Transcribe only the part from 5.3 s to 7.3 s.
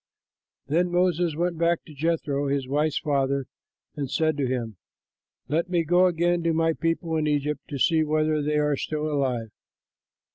"Let me go again to my people in